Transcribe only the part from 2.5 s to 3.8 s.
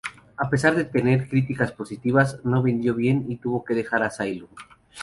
vendió bien y tuvo que